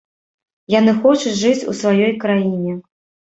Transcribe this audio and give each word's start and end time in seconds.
Яны 0.79 0.95
хочуць 1.03 1.35
жыць 1.41 1.67
у 1.73 1.75
сваёй 1.81 2.17
краіне. 2.23 2.73